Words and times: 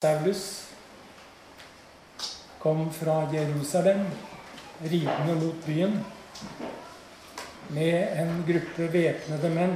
Saulus 0.00 0.68
kom 2.58 2.86
fra 2.92 3.28
Jerusalem 3.32 4.06
ridende 4.80 5.34
mot 5.34 5.66
byen 5.66 5.98
med 7.68 8.22
en 8.22 8.30
gruppe 8.48 8.86
væpnede 8.92 9.50
menn. 9.52 9.74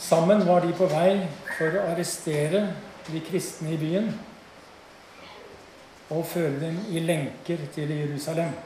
Sammen 0.00 0.46
var 0.48 0.64
de 0.64 0.72
på 0.72 0.88
vei 0.94 1.28
for 1.58 1.76
å 1.76 1.84
arrestere 1.90 2.64
de 3.10 3.20
kristne 3.28 3.76
i 3.76 3.80
byen 3.84 4.10
og 6.08 6.24
føre 6.32 6.56
dem 6.64 6.82
i 6.88 7.04
lenker 7.04 7.68
til 7.76 7.96
Jerusalem. 7.98 8.56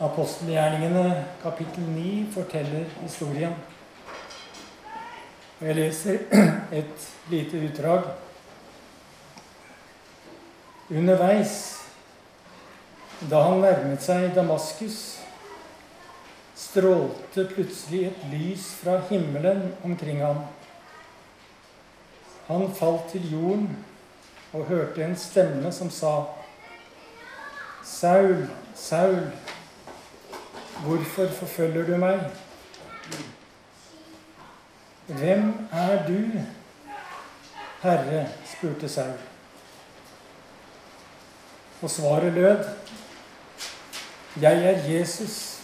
Apostelgjerningene 0.00 1.24
kapittel 1.44 1.96
9 2.00 2.20
forteller 2.32 2.88
historien. 3.04 3.75
Jeg 5.60 5.74
leser 5.74 6.18
et 6.80 7.04
lite 7.30 7.58
utdrag. 7.64 8.10
Underveis, 10.90 11.52
da 13.30 13.40
han 13.46 13.62
nærmet 13.64 14.02
seg 14.04 14.34
Damaskus, 14.36 14.98
strålte 16.56 17.46
plutselig 17.54 18.02
et 18.10 18.26
lys 18.34 18.66
fra 18.82 18.98
himmelen 19.08 19.70
omkring 19.84 20.20
ham. 20.20 20.42
Han 22.50 22.68
falt 22.76 23.08
til 23.14 23.24
jorden 23.32 23.70
og 24.52 24.68
hørte 24.68 25.04
en 25.04 25.16
stemme 25.16 25.72
som 25.72 25.88
sa, 25.90 26.18
Saul, 27.86 28.44
Saul, 28.74 29.22
hvorfor 30.84 31.32
forfølger 31.40 31.88
du 31.88 31.96
meg? 31.96 32.28
Hvem 35.06 35.68
er 35.72 36.06
du, 36.06 36.40
Herre? 37.82 38.28
spurte 38.44 38.88
Saul. 38.88 39.18
Og 41.82 41.90
svaret 41.90 42.32
lød, 42.32 42.64
Jeg 44.40 44.64
er 44.64 44.92
Jesus, 44.92 45.62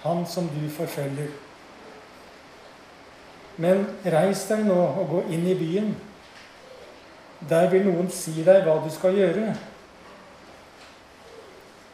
han 0.00 0.26
som 0.26 0.48
du 0.48 0.70
forfølger. 0.70 1.28
Men 3.56 3.86
reis 4.04 4.46
deg 4.48 4.64
nå 4.64 4.76
og 4.76 5.08
gå 5.10 5.22
inn 5.32 5.46
i 5.46 5.54
byen. 5.58 5.90
Der 7.50 7.70
vil 7.70 7.84
noen 7.84 8.08
si 8.12 8.44
deg 8.44 8.64
hva 8.64 8.78
du 8.84 8.88
skal 8.92 9.16
gjøre. 9.16 9.54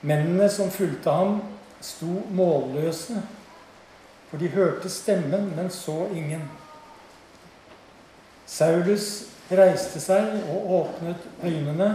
Mennene 0.02 0.48
som 0.50 0.70
fulgte 0.70 1.10
ham, 1.10 1.40
sto 1.80 2.22
målløse, 2.30 3.22
for 4.30 4.38
de 4.38 4.50
hørte 4.54 4.90
stemmen, 4.90 5.52
men 5.56 5.70
så 5.70 6.06
ingen. 6.14 6.46
Saulus 8.46 9.08
reiste 9.50 10.00
seg 10.00 10.34
og 10.50 10.70
åpnet 10.78 11.28
øynene, 11.44 11.90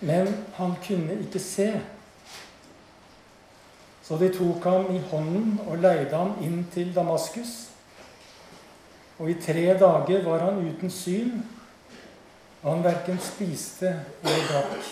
men 0.00 0.30
han 0.56 0.76
kunne 0.86 1.18
ikke 1.22 1.42
se. 1.42 1.68
Så 4.02 4.18
de 4.18 4.32
tok 4.34 4.64
ham 4.64 4.88
i 4.96 5.02
hånden 5.10 5.60
og 5.66 5.78
leide 5.78 6.16
ham 6.16 6.34
inn 6.42 6.64
til 6.74 6.94
Damaskus. 6.94 7.52
Og 9.18 9.30
i 9.30 9.38
tre 9.38 9.68
dager 9.78 10.24
var 10.24 10.42
han 10.48 10.58
uten 10.66 10.90
syn, 10.90 11.36
og 12.62 12.72
han 12.72 12.84
verken 12.84 13.20
spiste 13.22 13.92
eller 14.24 14.48
drakk. 14.50 14.90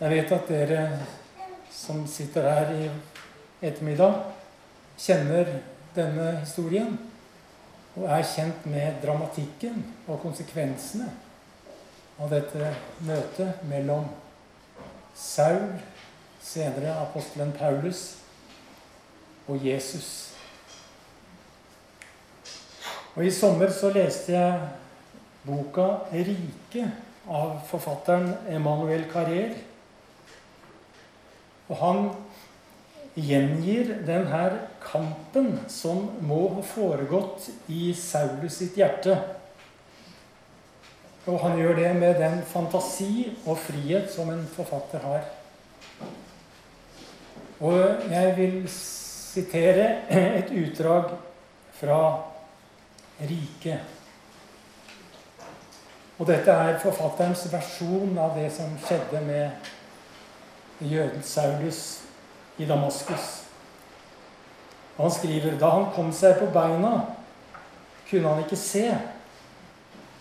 Jeg 0.00 0.10
vet 0.10 0.32
at 0.32 0.48
dere 0.48 0.84
som 1.74 2.06
sitter 2.08 2.46
her 2.48 2.70
i 2.72 2.86
ettermiddag, 3.68 4.14
kjenner 4.96 5.50
denne 5.96 6.32
historien 6.40 6.98
og 7.96 8.06
er 8.06 8.26
kjent 8.26 8.66
med 8.70 9.00
dramatikken 9.02 9.82
og 10.06 10.20
konsekvensene 10.22 11.08
av 12.20 12.30
dette 12.32 12.72
møtet 13.06 13.62
mellom 13.68 14.06
Saul, 15.16 15.74
senere 16.40 16.94
apostelen 17.02 17.52
Paulus, 17.56 18.20
og 19.50 19.66
Jesus. 19.66 20.30
Og 23.16 23.24
I 23.26 23.32
sommer 23.34 23.72
så 23.74 23.90
leste 23.92 24.32
jeg 24.32 24.68
boka 25.44 25.86
'Rike' 26.12 26.90
av 27.28 27.60
forfatteren 27.66 28.34
Emanuel 28.48 29.04
Carrer. 29.12 29.54
Og 31.68 31.76
han 31.76 32.10
gjengir 33.16 33.96
denne 34.06 34.69
kampen 34.82 35.60
som 35.68 36.06
må 36.26 36.40
ha 36.56 36.62
foregått 36.64 37.48
i 37.72 37.90
Saulus 37.96 38.60
sitt 38.60 38.78
hjerte. 38.80 39.16
Og 41.28 41.36
han 41.42 41.58
gjør 41.60 41.76
det 41.76 41.90
med 42.00 42.18
den 42.20 42.40
fantasi 42.48 43.28
og 43.44 43.58
frihet 43.60 44.08
som 44.12 44.30
en 44.32 44.46
forfatter 44.54 45.04
har. 45.04 45.28
Og 47.60 48.10
jeg 48.10 48.36
vil 48.38 48.56
sitere 48.72 49.88
et 50.08 50.50
utdrag 50.50 51.12
fra 51.76 52.02
Riket. 53.20 53.80
Og 56.20 56.26
dette 56.28 56.52
er 56.52 56.78
forfatterens 56.80 57.46
versjon 57.52 58.16
av 58.20 58.32
det 58.36 58.48
som 58.52 58.72
skjedde 58.80 59.20
med 59.24 59.68
jøden 60.80 61.22
Saulus 61.24 62.00
i 62.60 62.68
Damaskus. 62.68 63.49
Han 65.00 65.10
skriver 65.10 65.56
da 65.56 65.70
han 65.72 65.88
kom 65.94 66.10
seg 66.12 66.36
på 66.40 66.50
beina, 66.52 67.06
kunne 68.10 68.34
han 68.34 68.42
ikke 68.44 68.58
se. 68.58 68.84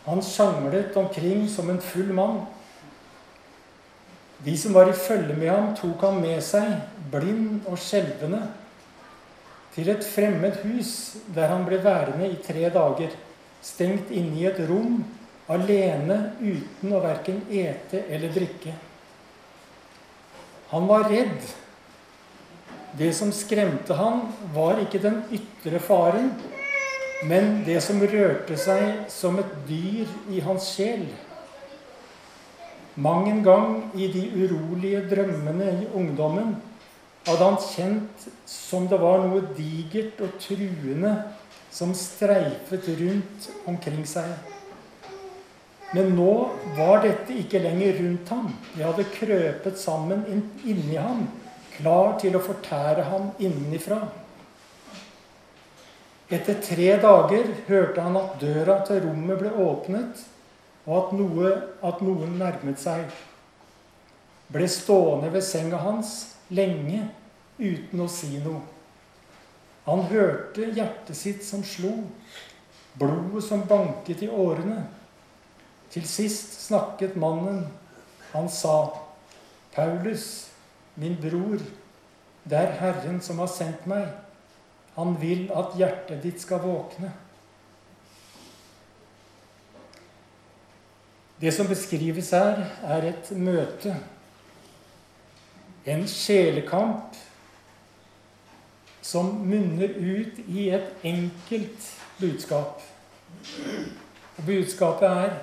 Han 0.06 0.24
sjanglet 0.24 0.96
omkring 0.98 1.44
som 1.52 1.70
en 1.70 1.82
full 1.84 2.14
mann. 2.16 2.46
De 4.46 4.56
som 4.58 4.74
var 4.74 4.88
i 4.88 4.96
følge 4.96 5.36
med 5.36 5.52
ham, 5.52 5.74
tok 5.76 6.02
ham 6.08 6.22
med 6.24 6.40
seg, 6.46 6.78
blind 7.12 7.68
og 7.68 7.76
skjelvende, 7.82 8.46
til 9.76 9.92
et 9.92 10.06
fremmed 10.06 10.62
hus 10.64 10.94
der 11.36 11.52
han 11.52 11.66
ble 11.68 11.82
værende 11.84 12.32
i 12.32 12.40
tre 12.44 12.70
dager, 12.72 13.12
stengt 13.62 14.14
inne 14.16 14.40
i 14.40 14.48
et 14.48 14.62
rom, 14.70 15.02
alene, 15.52 16.22
uten 16.40 16.96
å 16.96 17.02
verken 17.04 17.42
ete 17.52 18.06
eller 18.08 18.32
drikke. 18.32 18.78
Han 20.72 20.88
var 20.88 21.10
redd 21.12 21.52
det 22.98 23.12
som 23.14 23.32
skremte 23.36 23.94
han, 23.94 24.24
var 24.56 24.80
ikke 24.82 25.02
den 25.04 25.22
ytre 25.36 25.82
faren, 25.84 26.32
men 27.30 27.64
det 27.68 27.82
som 27.84 28.00
rørte 28.02 28.56
seg 28.58 29.10
som 29.12 29.40
et 29.42 29.52
dyr 29.68 30.08
i 30.32 30.42
hans 30.44 30.72
sjel. 30.74 31.04
Mang 33.00 33.28
en 33.30 33.44
gang 33.44 33.74
i 33.96 34.08
de 34.12 34.24
urolige 34.36 35.04
drømmene 35.12 35.68
i 35.84 35.90
ungdommen 35.96 36.56
hadde 37.28 37.46
han 37.46 37.60
kjent 37.62 38.30
som 38.50 38.88
det 38.90 39.00
var 39.00 39.22
noe 39.28 39.44
digert 39.56 40.20
og 40.24 40.40
truende 40.42 41.14
som 41.72 41.92
streifet 41.96 42.88
rundt 43.00 43.50
omkring 43.70 44.02
seg. 44.10 44.32
Men 45.94 46.14
nå 46.18 46.34
var 46.78 47.04
dette 47.04 47.36
ikke 47.42 47.62
lenger 47.64 48.00
rundt 48.00 48.32
ham. 48.34 48.50
Det 48.76 48.86
hadde 48.86 49.08
krøpet 49.14 49.80
sammen 49.82 50.26
inni 50.30 50.98
ham 50.98 51.28
klar 51.80 52.18
til 52.22 52.36
å 52.36 52.44
fortære 52.44 53.08
ham 53.10 53.32
innenifra. 53.40 54.02
Etter 56.30 56.60
tre 56.62 56.92
dager 57.02 57.48
hørte 57.68 58.04
han 58.06 58.18
at 58.20 58.36
døra 58.42 58.80
til 58.86 59.02
rommet 59.08 59.40
ble 59.40 59.54
åpnet, 59.64 60.26
og 60.86 60.98
at, 61.00 61.14
noe, 61.18 61.54
at 61.86 62.04
noen 62.06 62.36
nærmet 62.38 62.82
seg. 62.82 63.08
Ble 64.50 64.68
stående 64.70 65.32
ved 65.34 65.46
senga 65.46 65.80
hans 65.82 66.36
lenge 66.54 67.08
uten 67.60 68.06
å 68.06 68.08
si 68.10 68.38
noe. 68.44 68.62
Han 69.90 70.06
hørte 70.12 70.70
hjertet 70.70 71.18
sitt 71.18 71.42
som 71.46 71.64
slo, 71.66 71.96
blodet 73.00 73.42
som 73.46 73.66
banket 73.70 74.22
i 74.26 74.30
årene. 74.30 74.84
Til 75.90 76.06
sist 76.06 76.54
snakket 76.68 77.18
mannen. 77.18 77.64
Han 78.36 78.50
sa, 78.50 78.94
'Paulus, 79.74 80.49
Min 80.96 81.18
bror, 81.22 81.62
det 82.50 82.58
er 82.58 82.78
Herren 82.80 83.22
som 83.22 83.40
har 83.40 83.52
sendt 83.52 83.86
meg. 83.90 84.08
Han 84.96 85.16
vil 85.22 85.48
at 85.56 85.76
hjertet 85.80 86.24
ditt 86.24 86.42
skal 86.42 86.64
våkne. 86.64 87.12
Det 91.40 91.54
som 91.56 91.68
beskrives 91.70 92.34
her, 92.36 92.66
er 92.84 93.12
et 93.14 93.32
møte. 93.32 93.96
En 95.88 96.04
sjelekamp 96.08 97.16
som 99.02 99.32
munner 99.48 99.96
ut 99.96 100.42
i 100.48 100.68
et 100.76 101.06
enkelt 101.08 101.88
budskap. 102.20 102.84
Og 104.38 104.46
budskapet 104.46 105.08
er 105.08 105.38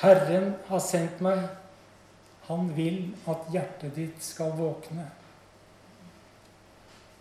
'Herren 0.00 0.54
har 0.68 0.78
sendt 0.78 1.20
meg'. 1.20 1.65
Han 2.46 2.68
vil 2.76 3.14
at 3.26 3.48
hjertet 3.52 3.96
ditt 3.96 4.22
skal 4.22 4.52
våkne. 4.58 5.08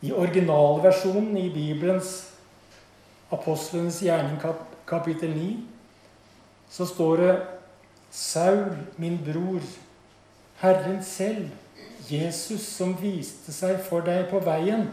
I 0.06 0.12
originalversjonen 0.14 1.38
i 1.40 1.50
Bibelens 1.50 2.12
Apostlenes 3.34 4.02
gjerning 4.06 4.38
kapittel 4.86 5.34
9 5.34 5.56
så 6.70 6.86
står 6.86 7.18
det 7.18 7.34
Saul, 8.12 8.76
min 9.02 9.18
bror, 9.26 9.64
Herren 10.62 11.02
selv, 11.04 11.50
Jesus 12.10 12.68
som 12.78 12.94
viste 13.02 13.52
seg 13.52 13.80
for 13.88 14.06
deg 14.06 14.28
på 14.30 14.40
veien, 14.46 14.88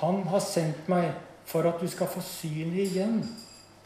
han 0.00 0.24
har 0.28 0.42
sendt 0.44 0.88
meg 0.90 1.14
for 1.46 1.68
at 1.70 1.80
du 1.80 1.86
skal 1.88 2.10
få 2.10 2.20
synet 2.24 2.82
igjen 2.90 3.20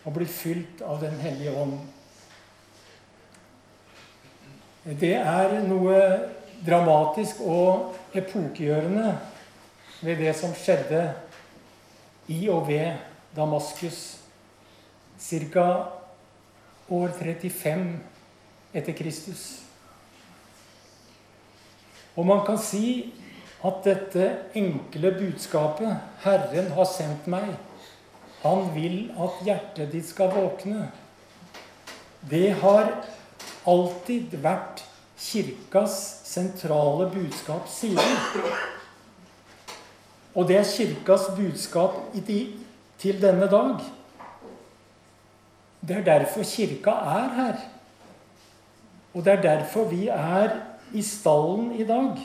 og 0.03 0.17
bli 0.17 0.27
fylt 0.27 0.81
av 0.83 1.03
Den 1.05 1.21
hellige 1.21 1.53
ånd. 1.55 1.77
Det 4.81 5.13
er 5.13 5.59
noe 5.69 5.97
dramatisk 6.65 7.43
og 7.45 7.99
epokegjørende 8.17 9.11
ved 10.01 10.23
det 10.25 10.33
som 10.39 10.55
skjedde 10.57 11.03
i 12.33 12.47
og 12.49 12.65
ved 12.71 12.97
Damaskus 13.37 13.99
ca. 15.21 15.67
år 16.89 17.13
35 17.19 17.85
etter 18.73 18.97
Kristus. 18.97 19.45
Og 22.17 22.25
man 22.27 22.41
kan 22.49 22.57
si 22.57 23.13
at 23.61 23.85
dette 23.85 24.33
enkle 24.57 25.13
budskapet 25.13 25.93
'Herren 26.25 26.73
har 26.73 26.89
sendt 26.89 27.29
meg', 27.29 27.57
han 28.43 28.75
vil 28.75 29.13
at 29.13 29.45
hjertet 29.45 29.93
ditt 29.93 30.09
skal 30.09 30.33
våkne. 30.33 30.89
Det 32.31 32.55
har 32.55 33.05
alltid 33.69 34.37
vært 34.43 34.85
Kirkas 35.21 35.97
sentrale 36.25 37.11
budskap 37.13 37.69
siden. 37.69 38.17
Og 40.35 40.49
det 40.49 40.61
er 40.61 40.69
Kirkas 40.69 41.27
budskap 41.37 41.99
til 42.99 43.21
denne 43.21 43.51
dag. 43.51 43.83
Det 45.81 45.97
er 45.97 46.05
derfor 46.05 46.45
Kirka 46.45 46.91
er 46.91 47.29
her. 47.37 47.61
Og 49.15 49.25
det 49.25 49.33
er 49.33 49.43
derfor 49.43 49.85
vi 49.91 50.09
er 50.09 50.57
i 50.93 51.03
stallen 51.03 51.73
i 51.73 51.85
dag. 51.85 52.17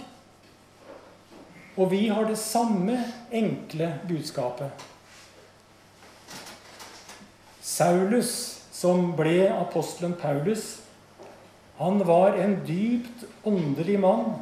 Og 1.77 1.91
vi 1.91 2.07
har 2.07 2.23
det 2.23 2.37
samme 2.37 2.99
enkle 3.31 3.99
budskapet. 4.07 4.71
Saulus, 7.61 8.61
som 8.71 9.11
ble 9.17 9.49
apostelen 9.49 10.13
Paulus, 10.19 10.84
han 11.77 11.99
var 12.07 12.37
en 12.39 12.59
dypt 12.65 13.25
åndelig 13.43 13.99
mann. 13.99 14.33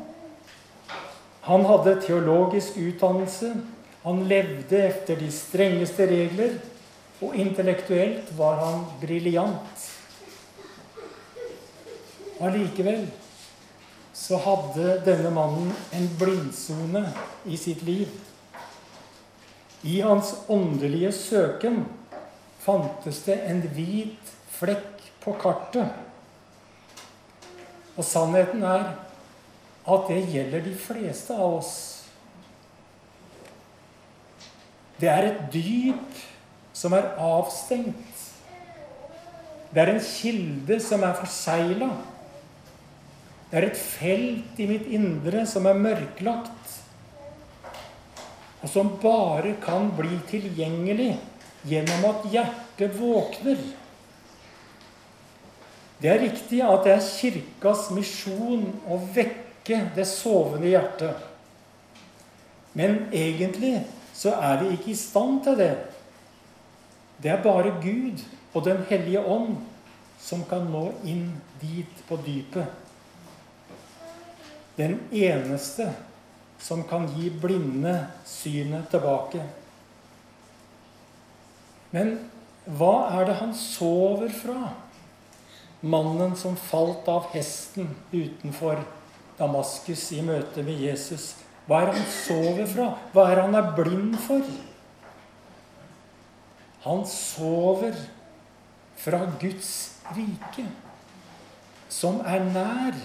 Han 1.41 1.65
hadde 1.65 2.01
teologisk 2.01 2.77
utdannelse. 2.77 3.55
Han 4.03 4.27
levde 4.27 4.83
etter 4.87 5.17
de 5.17 5.31
strengeste 5.31 6.07
regler. 6.07 6.59
Og 7.23 7.35
intellektuelt 7.35 8.29
var 8.37 8.61
han 8.61 8.85
briljant. 9.01 9.89
Allikevel 12.43 13.07
så 14.13 14.37
hadde 14.43 14.99
denne 15.05 15.31
mannen 15.33 15.73
en 15.95 16.07
blindsone 16.19 17.05
i 17.49 17.57
sitt 17.57 17.81
liv. 17.87 18.11
I 19.81 19.99
hans 20.05 20.35
åndelige 20.47 21.11
søken 21.11 21.83
fantes 22.63 23.23
det 23.25 23.41
en 23.49 23.63
hvit 23.73 24.33
flekk 24.53 25.01
på 25.23 25.33
kartet. 25.41 26.02
Og 27.97 28.05
sannheten 28.07 28.63
er 28.65 28.93
at 29.83 30.07
det 30.09 30.21
gjelder 30.31 30.63
de 30.63 30.73
fleste 30.79 31.35
av 31.35 31.59
oss. 31.59 31.73
Det 34.99 35.09
er 35.11 35.27
et 35.27 35.43
dyp 35.53 36.21
som 36.73 36.95
er 36.95 37.11
avstengt. 37.19 38.23
Det 39.73 39.81
er 39.81 39.93
en 39.95 40.03
kilde 40.05 40.79
som 40.81 41.03
er 41.03 41.17
forsegla. 41.17 41.89
Det 43.49 43.59
er 43.59 43.67
et 43.67 43.77
felt 43.77 44.61
i 44.61 44.65
mitt 44.69 44.87
indre 44.89 45.43
som 45.49 45.67
er 45.69 45.77
mørklagt, 45.77 46.77
og 48.63 48.71
som 48.71 48.93
bare 49.01 49.51
kan 49.61 49.91
bli 49.93 50.15
tilgjengelig 50.31 51.11
gjennom 51.67 52.07
at 52.09 52.25
hjertet 52.33 52.95
våkner. 52.97 53.59
Det 56.03 56.11
er 56.11 56.19
riktig 56.19 56.59
at 56.67 56.83
det 56.83 56.97
er 56.97 57.05
Kirkas 57.07 57.87
misjon 57.95 58.65
å 58.91 58.99
vekke 59.15 59.79
det 59.95 60.05
sovende 60.09 60.67
hjertet. 60.73 61.15
Men 62.75 63.05
egentlig 63.15 63.77
så 64.13 64.35
er 64.35 64.59
vi 64.59 64.73
ikke 64.75 64.91
i 64.91 64.99
stand 64.99 65.39
til 65.47 65.55
det. 65.61 65.73
Det 67.23 67.31
er 67.31 67.43
bare 67.43 67.77
Gud 67.79 68.19
og 68.53 68.65
Den 68.67 68.83
hellige 68.89 69.23
ånd 69.23 69.55
som 70.21 70.43
kan 70.49 70.67
nå 70.69 70.89
inn 71.07 71.29
dit 71.61 72.03
på 72.09 72.19
dypet 72.25 72.83
den 74.75 74.99
eneste 75.11 75.91
som 76.59 76.83
kan 76.87 77.05
gi 77.17 77.29
blinde 77.29 77.93
synet 78.25 78.89
tilbake. 78.93 79.43
Men 81.93 82.15
hva 82.65 82.93
er 83.19 83.27
det 83.27 83.37
han 83.41 83.53
sover 83.57 84.31
fra? 84.33 84.71
Mannen 85.83 86.35
som 86.39 86.55
falt 86.55 87.07
av 87.11 87.25
hesten 87.33 87.89
utenfor 88.13 88.79
Damaskus 89.35 90.05
i 90.15 90.21
møte 90.23 90.63
med 90.63 90.79
Jesus. 90.79 91.33
Hva 91.67 91.81
er 91.83 91.91
han 91.95 92.05
sover 92.07 92.69
fra? 92.71 92.85
Hva 93.11 93.25
er 93.31 93.41
han 93.43 93.57
er 93.59 93.73
blind 93.75 94.15
for? 94.23 94.47
Han 96.83 97.03
sover 97.07 97.95
fra 98.99 99.25
Guds 99.39 99.73
rike, 100.15 100.65
som 101.91 102.19
er 102.27 102.43
nær. 102.47 102.97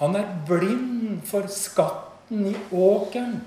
Han 0.00 0.16
er 0.16 0.28
blind 0.48 1.22
for 1.28 1.48
skatten 1.52 2.46
i 2.48 2.56
åkeren, 2.72 3.40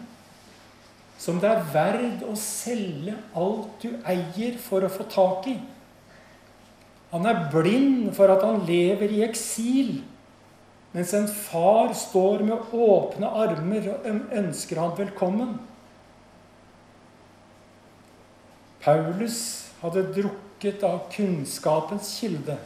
som 1.18 1.38
det 1.42 1.50
er 1.50 1.70
verd 1.74 2.26
å 2.28 2.34
selge 2.38 3.16
alt 3.38 3.82
du 3.82 3.94
eier, 4.10 4.58
for 4.62 4.86
å 4.86 4.92
få 4.94 5.06
tak 5.10 5.48
i. 5.54 5.58
Han 7.14 7.28
er 7.30 7.46
blind 7.54 8.10
for 8.18 8.32
at 8.34 8.42
han 8.42 8.64
lever 8.66 9.12
i 9.14 9.22
eksil, 9.26 10.00
mens 10.94 11.14
en 11.14 11.28
far 11.30 11.94
står 11.98 12.42
med 12.46 12.74
åpne 12.74 13.30
armer 13.30 13.92
og 13.94 14.10
ønsker 14.34 14.82
han 14.82 14.96
velkommen. 14.98 15.54
Paulus 18.84 19.40
hadde 19.84 20.08
drukket 20.16 20.84
av 20.86 21.06
kunnskapens 21.14 22.10
kilde. 22.20 22.58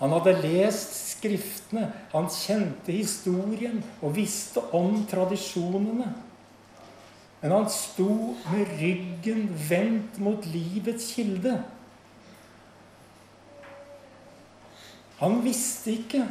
Han 0.00 0.16
hadde 0.16 0.38
lest 0.42 0.96
Skriftene, 1.14 1.86
han 2.12 2.26
kjente 2.28 2.92
historien 2.92 3.78
og 4.04 4.16
visste 4.18 4.60
om 4.76 4.98
tradisjonene. 5.08 6.10
Men 7.40 7.54
han 7.54 7.68
sto 7.72 8.34
med 8.50 8.74
ryggen 8.80 9.46
vendt 9.70 10.18
mot 10.20 10.44
livets 10.52 11.06
kilde. 11.14 11.54
Han 15.20 15.38
visste 15.44 15.94
ikke 15.94 16.24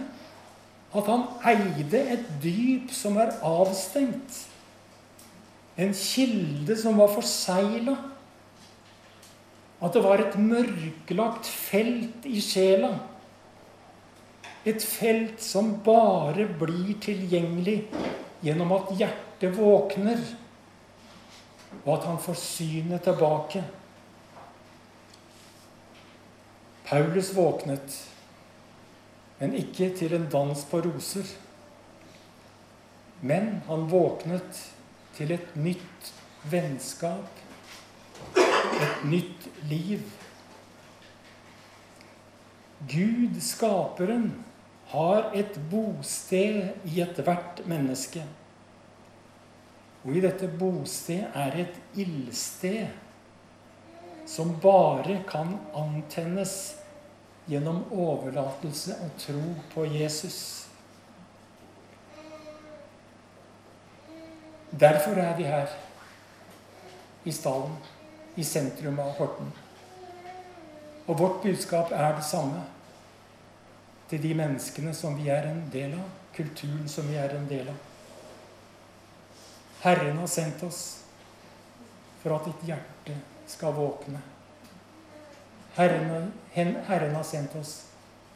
at 0.94 1.08
han 1.10 1.24
eide 1.50 2.02
et 2.16 2.26
dyp 2.44 2.92
som 2.94 3.18
er 3.18 3.34
avstengt. 3.46 4.44
En 5.80 5.94
kilde 5.98 6.76
som 6.78 7.00
var 7.02 7.10
forsegla. 7.16 7.96
At 9.84 9.96
det 9.96 10.04
var 10.04 10.22
et 10.22 10.38
mørklagt 10.40 11.50
felt 11.50 12.28
i 12.30 12.44
sjela 12.44 12.94
et 14.66 14.84
felt 14.84 15.42
som 15.44 15.74
bare 15.84 16.46
blir 16.60 16.96
tilgjengelig 17.04 17.82
gjennom 18.44 18.72
at 18.78 18.94
hjertet 19.00 19.58
våkner, 19.58 20.22
og 21.84 21.90
at 21.98 22.08
han 22.08 22.20
får 22.24 22.38
synet 22.40 23.04
tilbake. 23.04 23.64
Paulus 26.88 27.34
våknet, 27.36 27.98
men 29.44 29.58
ikke 29.60 29.90
til 29.92 30.14
en 30.16 30.30
dans 30.32 30.60
på 30.72 30.80
roser. 30.86 31.28
Men 33.20 33.58
han 33.68 33.90
våknet 33.92 34.60
til 35.18 35.34
et 35.36 35.50
nytt 35.60 36.12
vennskap, 36.48 37.42
et 38.40 39.02
nytt 39.04 39.50
liv. 39.68 40.06
Gud, 42.88 43.36
skaperen, 43.44 44.30
har 44.94 45.28
et 45.36 45.60
bosted 45.68 46.88
i 46.88 47.02
ethvert 47.04 47.66
menneske. 47.68 48.24
Og 50.06 50.16
i 50.16 50.24
dette 50.24 50.48
bosted 50.48 51.36
er 51.36 51.58
et 51.66 52.00
ildsted 52.00 52.88
som 54.24 54.56
bare 54.64 55.20
kan 55.28 55.58
antennes 55.76 56.56
gjennom 57.46 57.84
overlatelse 57.92 58.96
og 59.04 59.16
tro 59.20 59.42
på 59.74 59.86
Jesus. 59.86 60.38
Derfor 64.80 65.20
er 65.22 65.36
vi 65.38 65.44
her, 65.44 65.68
i 67.24 67.32
stallen, 67.32 67.76
i 68.36 68.44
sentrum 68.44 68.98
av 69.00 69.14
Horten. 69.20 69.52
Og 71.08 71.20
vårt 71.20 71.44
budskap 71.44 71.92
er 71.92 72.16
det 72.18 72.26
samme 72.26 72.64
til 74.10 74.22
de 74.24 74.34
menneskene 74.38 74.94
som 74.98 75.16
vi 75.20 75.30
er 75.32 75.48
en 75.52 75.66
del 75.72 75.94
av, 76.00 76.10
kulturen 76.34 76.90
som 76.90 77.08
vi 77.08 77.20
er 77.22 77.36
en 77.38 77.48
del 77.50 77.70
av. 77.70 77.80
Herren 79.84 80.18
har 80.18 80.28
sendt 80.32 80.64
oss 80.64 80.84
for 82.24 82.36
at 82.38 82.48
ditt 82.48 82.70
hjerte 82.72 83.18
skal 83.52 83.76
våkne. 83.76 84.33
Herren, 85.76 86.32
Herren 86.54 87.16
har 87.16 87.24
sendt 87.24 87.56
oss 87.56 87.74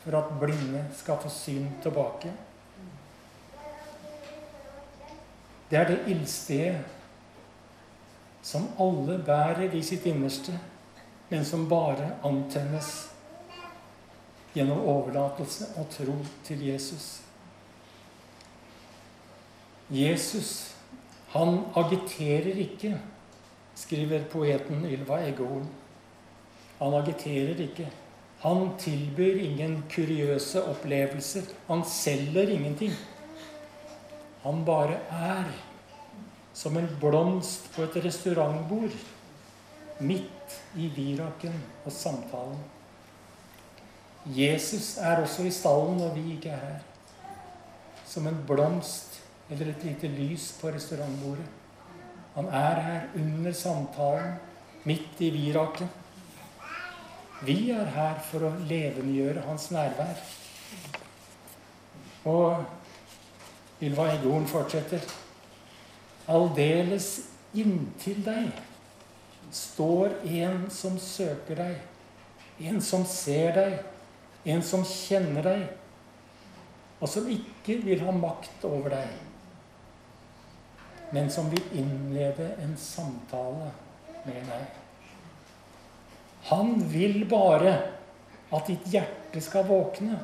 for 0.03 0.17
at 0.17 0.31
blinde 0.39 0.85
skal 0.97 1.19
få 1.21 1.29
syn 1.29 1.67
tilbake. 1.83 2.31
Det 5.69 5.77
er 5.77 5.89
det 5.89 5.99
ildstedet 6.07 6.85
som 8.47 8.69
alle 8.79 9.17
bærer 9.27 9.73
i 9.75 9.83
sitt 9.83 10.05
innerste, 10.07 10.53
men 11.29 11.45
som 11.45 11.65
bare 11.69 12.13
antennes 12.25 12.91
gjennom 14.55 14.79
overlatelse 14.87 15.73
og 15.77 15.89
tro 15.91 16.15
til 16.47 16.63
Jesus. 16.69 17.07
Jesus, 19.91 20.51
han 21.35 21.59
agiterer 21.75 22.55
ikke, 22.63 22.95
skriver 23.75 24.23
poeten 24.31 24.87
Ylva 24.87 25.19
Eggehorn. 25.27 25.67
Han 26.79 26.93
agiterer 26.93 27.59
ikke. 27.67 27.87
Han 28.43 28.73
tilbyr 28.77 29.39
ingen 29.41 29.79
kuriøse 29.89 30.61
opplevelser. 30.69 31.47
Han 31.67 31.83
selger 31.85 32.53
ingenting. 32.53 32.93
Han 34.43 34.65
bare 34.65 34.99
er 35.09 35.49
som 36.53 36.77
en 36.77 36.89
blomst 37.01 37.69
på 37.75 37.85
et 37.85 37.97
restaurantbord 38.05 38.93
midt 39.99 40.57
i 40.77 40.87
viraken 40.93 41.53
og 41.85 41.91
samtalen. 41.91 42.59
Jesus 44.35 44.97
er 44.97 45.21
også 45.21 45.45
i 45.47 45.51
stallen 45.53 45.99
når 46.01 46.15
vi 46.17 46.33
ikke 46.35 46.49
er 46.53 46.63
her. 46.63 46.79
Som 48.05 48.27
en 48.27 48.39
blomst 48.47 49.21
eller 49.49 49.71
et 49.71 49.83
lite 49.85 50.09
lys 50.11 50.49
på 50.61 50.71
restaurantbordet. 50.73 51.45
Han 52.35 52.45
er 52.45 52.81
her 52.81 53.05
under 53.15 53.53
samtalen, 53.53 54.33
midt 54.83 55.21
i 55.21 55.29
viraken. 55.33 55.89
Vi 57.45 57.69
er 57.69 57.85
her 57.93 58.17
for 58.25 58.47
å 58.47 58.55
levendegjøre 58.65 59.43
hans 59.45 59.69
nærvær. 59.73 60.21
Og 62.27 62.63
Ylva 63.85 64.07
Eggehorn 64.15 64.47
fortsetter. 64.49 65.03
Aldeles 66.27 67.11
inntil 67.55 68.23
deg 68.25 68.49
står 69.53 70.17
en 70.25 70.65
som 70.73 70.97
søker 70.99 71.61
deg, 71.61 71.77
en 72.67 72.81
som 72.83 73.05
ser 73.07 73.53
deg, 73.55 73.77
en 74.49 74.63
som 74.65 74.83
kjenner 74.87 75.45
deg, 75.45 75.63
og 76.97 77.07
som 77.11 77.29
ikke 77.31 77.77
vil 77.85 78.01
ha 78.03 78.15
makt 78.17 78.65
over 78.67 78.91
deg, 78.97 79.13
men 81.13 81.29
som 81.31 81.47
vil 81.53 81.63
innlede 81.79 82.49
en 82.65 82.75
samtale 82.81 83.69
med 84.25 84.41
deg. 84.49 84.86
Han 86.47 86.77
vil 86.91 87.25
bare 87.29 87.73
at 88.53 88.69
ditt 88.69 88.87
hjerte 88.91 89.41
skal 89.43 89.67
våkne. 89.67 90.19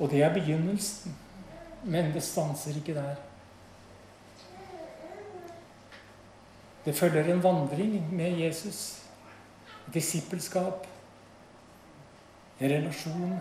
Og 0.00 0.10
det 0.10 0.22
er 0.24 0.32
begynnelsen. 0.34 1.14
Men 1.84 2.12
det 2.14 2.22
stanser 2.24 2.76
ikke 2.80 2.96
der. 2.96 3.20
Det 6.84 6.96
følger 6.96 7.28
en 7.28 7.44
vandring 7.44 8.00
med 8.12 8.40
Jesus. 8.40 9.02
Disippelskap 9.92 10.86
en 12.60 12.70
relasjon, 12.70 13.38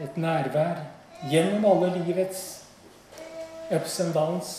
et 0.00 0.16
nærvær, 0.16 0.82
gjennom 1.30 1.64
alle 1.70 2.02
livets 2.04 2.42
ups 3.70 4.00
and 4.00 4.14
downs, 4.14 4.50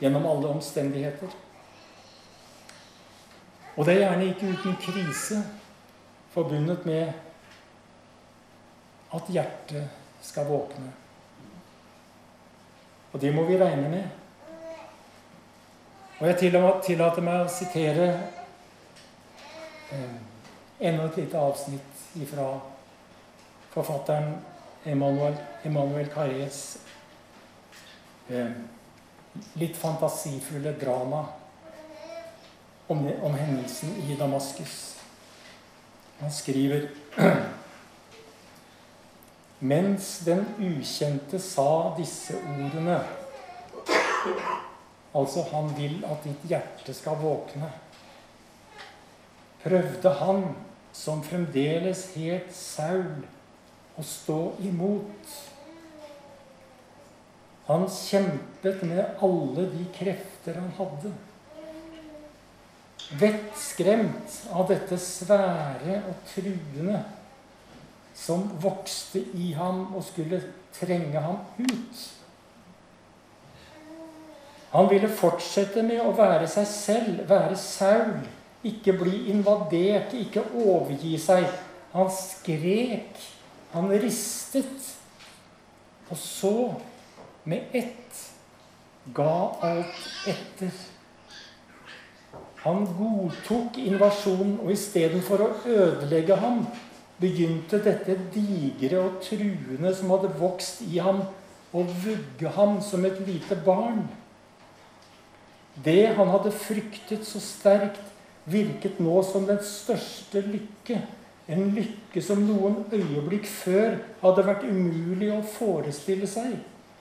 gjennom 0.00 0.26
alle 0.26 0.52
omstendigheter. 0.54 1.32
Og 3.76 3.86
det 3.86 3.94
er 3.94 4.02
gjerne 4.04 4.30
ikke 4.30 4.52
uten 4.54 4.76
krise 4.82 5.42
forbundet 6.30 6.86
med 6.86 7.12
at 9.14 9.30
hjertet 9.30 9.88
skal 10.22 10.46
våkne. 10.46 10.92
Og 13.12 13.20
det 13.20 13.34
må 13.34 13.44
vi 13.44 13.58
regne 13.58 13.88
med. 13.88 14.04
Og 16.20 16.26
jeg 16.28 16.52
tillater 16.84 17.24
meg 17.24 17.46
å 17.46 17.50
sitere 17.50 18.10
eh, 19.94 20.18
enda 20.80 21.08
et 21.08 21.16
lite 21.22 21.40
avsnitt 21.40 22.04
fra 22.28 22.52
forfatteren 23.72 24.34
Emanuel, 24.84 25.36
Emanuel 25.64 26.08
Carrés 26.12 26.60
eh, 28.28 28.52
litt 29.60 29.76
fantasifulle 29.78 30.74
drama 30.80 31.24
om, 32.90 33.10
om 33.22 33.34
hendelsen 33.34 33.96
i 34.08 34.16
Damaskus. 34.18 34.96
Han 36.18 36.32
skriver 36.32 36.88
Mens 39.58 40.18
den 40.24 40.46
ukjente 40.58 41.38
sa 41.38 41.94
disse 41.98 42.34
ordene 42.40 42.98
Altså, 45.14 45.42
han 45.52 45.70
vil 45.76 46.04
at 46.06 46.22
ditt 46.24 46.44
hjerte 46.50 46.94
skal 46.94 47.18
våkne. 47.18 47.70
Prøvde 49.62 50.12
han 50.20 50.44
som 50.94 51.22
fremdeles 51.26 52.04
het 52.14 52.52
Saul, 52.54 53.24
å 53.98 54.04
stå 54.06 54.38
imot. 54.62 55.34
Han 57.66 57.88
kjempet 57.90 58.84
med 58.86 59.18
alle 59.22 59.66
de 59.74 59.88
krefter 59.98 60.62
han 60.62 60.70
hadde. 60.78 61.10
Vettskremt 63.18 64.36
av 64.54 64.68
dette 64.70 64.98
svære 65.02 65.98
og 66.06 66.20
truende 66.30 67.02
som 68.14 68.44
vokste 68.62 69.22
i 69.34 69.50
ham 69.56 69.88
og 69.96 70.04
skulle 70.06 70.38
trenge 70.76 71.22
ham 71.22 71.40
ut. 71.58 72.02
Han 74.70 74.86
ville 74.92 75.10
fortsette 75.10 75.82
med 75.82 75.98
å 76.04 76.12
være 76.14 76.46
seg 76.50 76.68
selv, 76.70 77.24
være 77.30 77.56
Saul 77.58 78.20
ikke 78.66 78.92
bli 78.92 79.30
invadert, 79.32 80.12
ikke 80.14 80.44
overgi 80.54 81.16
seg. 81.20 81.46
Han 81.94 82.10
skrek, 82.12 83.18
han 83.72 83.90
ristet. 84.02 84.90
Og 86.10 86.18
så, 86.18 86.54
med 87.48 87.72
ett, 87.74 88.24
ga 89.14 89.34
alt 89.64 90.28
etter. 90.28 90.74
Han 92.64 92.84
godtok 92.84 93.78
invasjonen, 93.80 94.58
og 94.60 94.72
istedenfor 94.74 95.44
å 95.44 95.50
ødelegge 95.64 96.36
ham, 96.42 96.64
begynte 97.20 97.80
dette 97.84 98.16
digre 98.34 99.00
og 99.00 99.20
truende 99.24 99.92
som 99.96 100.12
hadde 100.14 100.32
vokst 100.40 100.82
i 100.88 101.00
ham, 101.00 101.22
å 101.72 101.84
vugge 102.04 102.50
ham 102.56 102.80
som 102.84 103.04
et 103.06 103.20
lite 103.26 103.56
barn. 103.64 104.02
Det 105.84 106.10
han 106.16 106.32
hadde 106.32 106.52
fryktet 106.52 107.24
så 107.28 107.40
sterkt, 107.40 108.02
virket 108.50 108.98
nå 109.00 109.20
som 109.24 109.46
den 109.48 109.60
største 109.64 110.42
lykke. 110.44 110.98
En 111.50 111.70
lykke 111.74 112.22
som 112.22 112.42
noen 112.46 112.82
øyeblikk 112.92 113.48
før 113.48 113.96
hadde 114.20 114.44
vært 114.46 114.66
umulig 114.68 115.30
å 115.34 115.40
forestille 115.56 116.28
seg, 116.30 116.58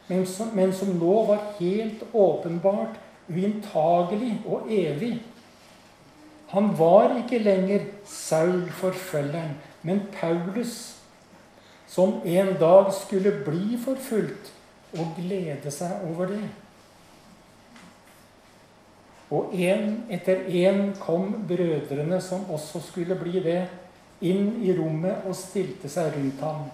men 0.10 0.26
som, 0.30 0.50
men 0.58 0.72
som 0.74 0.90
nå 0.98 1.16
var 1.28 1.52
helt 1.60 2.02
åpenbart 2.14 2.98
uinntagelig 3.30 4.40
og 4.50 4.72
evig. 4.74 5.20
Han 6.50 6.72
var 6.78 7.14
ikke 7.18 7.44
lenger 7.44 7.86
Saul 8.10 8.64
forfølgeren, 8.74 9.58
men 9.84 10.02
Paulus, 10.14 10.96
som 11.88 12.22
en 12.26 12.56
dag 12.60 12.94
skulle 12.94 13.32
bli 13.46 13.78
forfulgt 13.84 14.50
og 14.98 15.14
glede 15.18 15.72
seg 15.72 16.02
over 16.10 16.32
det. 16.32 16.48
Og 19.30 19.54
én 19.54 20.08
etter 20.10 20.48
en 20.64 20.96
kom 20.98 21.36
brødrene, 21.48 22.22
som 22.22 22.50
også 22.50 22.82
skulle 22.82 23.18
bli 23.18 23.44
det, 23.46 23.62
inn 24.26 24.56
i 24.66 24.74
rommet 24.76 25.28
og 25.30 25.38
stilte 25.38 25.90
seg 25.90 26.16
rundt 26.16 26.42
ham. 26.42 26.66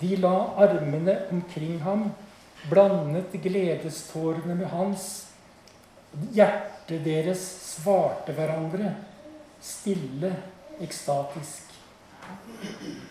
De 0.00 0.16
la 0.20 0.34
armene 0.60 1.16
omkring 1.32 1.80
ham, 1.82 2.10
blandet 2.68 3.32
gledestårene 3.32 4.54
med 4.54 4.68
hans. 4.70 5.27
Hjertet 6.32 7.04
deres 7.04 7.42
svarte 7.64 8.32
hverandre, 8.36 8.94
stille, 9.60 10.32
ekstatisk. 10.80 11.74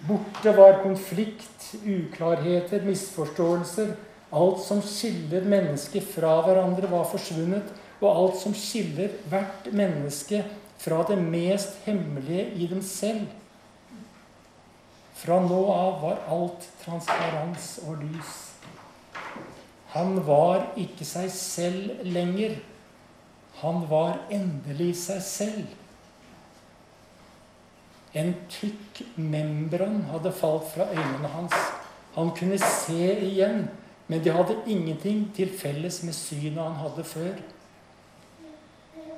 Borte 0.08 0.54
var 0.58 0.82
konflikt, 0.84 1.72
uklarheter, 1.86 2.84
misforståelser 2.86 3.96
Alt 4.30 4.60
som 4.60 4.82
skiller 4.84 5.46
mennesker 5.48 6.04
fra 6.04 6.34
hverandre, 6.44 6.90
var 6.92 7.08
forsvunnet. 7.08 7.70
Og 8.02 8.08
alt 8.12 8.40
som 8.42 8.54
skiller 8.54 9.14
hvert 9.32 9.70
menneske 9.74 10.44
fra 10.78 11.00
det 11.08 11.18
mest 11.18 11.80
hemmelige 11.88 12.44
i 12.60 12.68
dem 12.70 12.84
selv. 12.86 13.24
Fra 15.18 15.40
nå 15.42 15.62
av 15.74 16.02
var 16.04 16.20
alt 16.30 16.68
transparens 16.84 17.78
og 17.88 18.04
lys. 18.04 18.36
Han 19.96 20.20
var 20.28 20.76
ikke 20.78 21.08
seg 21.08 21.32
selv 21.34 22.04
lenger. 22.06 22.60
Han 23.62 23.84
var 23.90 24.20
endelig 24.34 24.94
seg 25.02 25.22
selv. 25.26 25.76
En 28.18 28.34
tykk 28.50 29.04
membran 29.18 30.04
hadde 30.12 30.32
falt 30.34 30.70
fra 30.74 30.88
øynene 30.94 31.30
hans. 31.34 31.58
Han 32.16 32.32
kunne 32.38 32.58
se 32.62 33.12
igjen, 33.28 33.68
men 34.08 34.24
de 34.24 34.34
hadde 34.34 34.56
ingenting 34.66 35.28
til 35.36 35.52
felles 35.54 36.02
med 36.04 36.16
synet 36.18 36.64
han 36.64 36.80
hadde 36.82 37.06
før. 37.06 37.42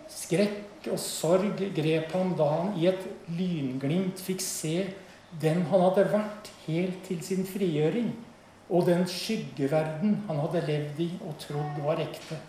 Skrekk 0.09 0.89
og 0.89 0.99
sorg 0.99 1.61
grep 1.75 2.11
ham 2.15 2.33
da 2.39 2.47
han 2.49 2.73
i 2.79 2.87
et 2.89 3.03
lynglimt 3.37 4.19
fikk 4.23 4.41
se 4.43 4.73
den 5.41 5.61
han 5.69 5.83
hadde 5.85 6.07
vært 6.09 6.49
helt 6.65 7.03
til 7.05 7.19
sin 7.23 7.45
frigjøring, 7.45 8.09
og 8.69 8.87
den 8.89 9.05
skyggeverden 9.09 10.23
han 10.27 10.41
hadde 10.41 10.65
levd 10.65 11.03
i 11.05 11.09
og 11.25 11.37
trodd 11.41 11.83
var 11.85 12.01
ekte. 12.01 12.39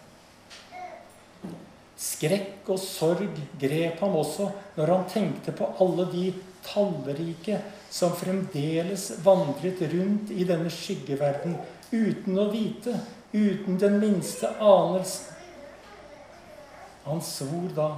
Skrekk 2.00 2.68
og 2.72 2.78
sorg 2.80 3.36
grep 3.60 4.00
ham 4.00 4.14
også 4.16 4.46
når 4.78 4.92
han 4.94 5.08
tenkte 5.12 5.52
på 5.52 5.68
alle 5.84 6.06
de 6.12 6.30
tallrike 6.64 7.58
som 7.92 8.14
fremdeles 8.16 9.10
vandret 9.24 9.82
rundt 9.92 10.32
i 10.32 10.46
denne 10.48 10.72
skyggeverden 10.72 11.58
uten 11.90 12.38
å 12.38 12.46
vite, 12.52 12.94
uten 13.34 13.78
den 13.82 13.98
minste 14.00 14.48
anelse. 14.62 15.36
Han 17.04 17.20
svor 17.24 17.68
da 17.76 17.90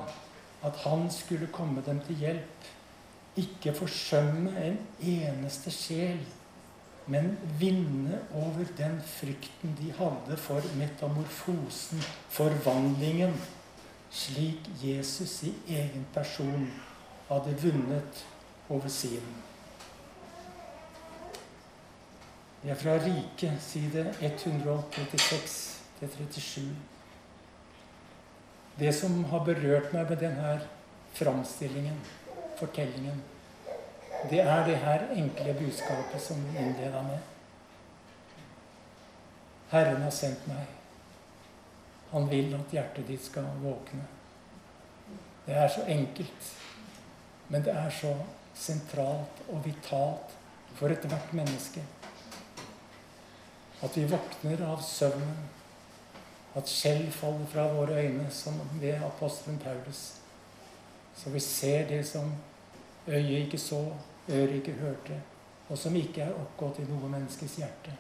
at 0.67 0.83
han 0.85 1.09
skulle 1.11 1.51
komme 1.55 1.83
dem 1.87 2.01
til 2.07 2.23
hjelp, 2.23 2.69
ikke 3.39 3.75
forsømme 3.75 4.53
en 4.63 4.79
eneste 4.99 5.73
sjel, 5.75 6.21
men 7.11 7.33
vinne 7.59 8.21
over 8.39 8.67
den 8.79 9.01
frykten 9.19 9.75
de 9.79 9.91
hadde 9.97 10.37
for 10.39 10.63
metamorfosen, 10.79 12.03
forvandlingen, 12.31 13.35
slik 14.13 14.59
Jesus 14.83 15.43
i 15.43 15.55
egen 15.69 16.07
person 16.15 16.73
hadde 17.29 17.63
vunnet 17.63 18.25
over 18.69 18.89
Siden. 18.89 19.35
Vi 22.63 22.71
er 22.71 22.75
fra 22.79 22.93
Rike, 23.03 23.57
side 23.61 24.15
136-37. 24.21 26.61
Det 28.79 28.95
som 28.95 29.25
har 29.25 29.45
berørt 29.45 29.93
meg 29.93 30.11
med 30.11 30.17
denne 30.23 30.61
framstillingen, 31.17 32.01
fortellingen, 32.61 33.23
det 34.31 34.41
er 34.41 34.67
det 34.67 34.77
her 34.79 35.01
enkle 35.17 35.55
budskapet 35.59 36.23
som 36.23 36.37
vi 36.47 36.59
innleda 36.63 37.03
med. 37.03 37.19
Herren 39.73 40.03
har 40.03 40.11
sendt 40.15 40.47
meg. 40.47 40.67
Han 42.13 42.29
vil 42.31 42.53
at 42.55 42.75
hjertet 42.75 43.09
ditt 43.09 43.25
skal 43.25 43.49
våkne. 43.63 44.05
Det 45.47 45.57
er 45.57 45.69
så 45.69 45.85
enkelt, 45.89 46.53
men 47.49 47.65
det 47.65 47.73
er 47.75 47.91
så 47.91 48.13
sentralt 48.55 49.43
og 49.49 49.65
vitalt 49.65 50.37
for 50.77 50.93
ethvert 50.93 51.33
menneske. 51.35 51.83
At 53.83 53.97
vi 53.97 54.07
våkner 54.07 54.63
av 54.69 54.85
søvnen. 54.87 55.49
At 56.55 56.69
skjell 56.69 57.07
faller 57.11 57.49
fra 57.49 57.65
våre 57.73 57.97
øyne, 58.05 58.29
som 58.31 58.61
ved 58.81 59.01
apostelen 59.03 59.59
Paulus. 59.59 60.21
Så 61.17 61.31
vi 61.31 61.41
ser 61.41 61.89
det 61.89 62.07
som 62.07 62.35
øyet 63.09 63.47
ikke 63.47 63.59
så, 63.59 63.81
øret 64.29 64.55
ikke 64.61 64.73
hørte, 64.73 65.21
og 65.69 65.79
som 65.79 65.97
ikke 65.97 66.23
er 66.23 66.37
oppgått 66.37 66.79
i 66.79 66.89
noe 66.89 67.09
menneskes 67.09 67.57
hjerte. 67.57 67.97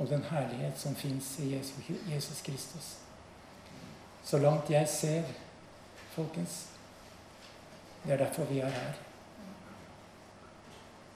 Og 0.00 0.08
den 0.08 0.24
herlighet 0.30 0.78
som 0.80 0.96
fins 0.96 1.34
i 1.44 1.52
Jesus 1.52 2.42
Kristus. 2.42 2.96
Så 4.24 4.38
langt 4.38 4.70
jeg 4.70 4.88
ser, 4.88 5.22
folkens, 6.14 6.66
det 8.04 8.12
er 8.12 8.24
derfor 8.24 8.44
vi 8.44 8.58
er 8.58 8.72
her. 8.72 8.92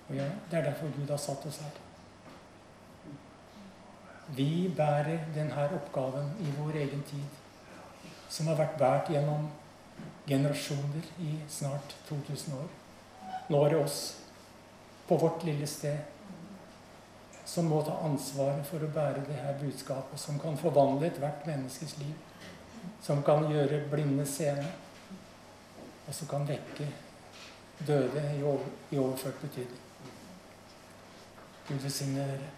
Og 0.08 0.14
ja, 0.16 0.28
det 0.50 0.58
er 0.58 0.62
derfor 0.62 0.92
Gud 0.96 1.08
har 1.08 1.16
satt 1.16 1.46
oss 1.46 1.58
her. 1.64 1.80
Vi 4.36 4.72
bærer 4.76 5.18
denne 5.34 5.68
oppgaven 5.76 6.32
i 6.40 6.52
vår 6.58 6.76
egen 6.84 7.02
tid, 7.08 7.24
som 8.28 8.46
har 8.46 8.58
vært 8.60 8.78
båret 8.78 9.12
gjennom 9.12 9.48
generasjoner 10.28 11.08
i 11.20 11.34
snart 11.48 11.96
2000 12.08 12.56
år. 12.56 12.68
Nå 13.48 13.64
er 13.64 13.74
det 13.74 13.84
oss, 13.84 13.98
på 15.08 15.16
vårt 15.20 15.44
lille 15.44 15.66
sted, 15.68 15.98
som 17.46 17.68
må 17.68 17.82
ta 17.84 17.98
ansvaret 18.06 18.64
for 18.66 18.82
å 18.82 18.92
bære 18.94 19.24
det 19.28 19.36
her 19.36 19.58
budskapet, 19.60 20.20
som 20.20 20.38
kan 20.40 20.56
forvandle 20.56 21.10
ethvert 21.10 21.44
menneskes 21.46 21.98
liv. 22.00 22.14
Som 23.04 23.22
kan 23.24 23.46
gjøre 23.50 23.84
blinde 23.90 24.26
seende 24.28 24.70
og 26.04 26.12
som 26.14 26.28
kan 26.28 26.44
vekke 26.48 26.86
døde 27.86 28.22
i, 28.36 28.42
over, 28.42 28.66
i 28.90 28.98
overført 28.98 29.40
betydning. 29.40 29.80
Gud 31.68 31.80
velsigne 31.80 32.26
dere. 32.28 32.50